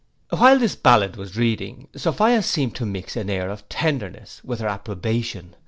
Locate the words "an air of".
3.15-3.69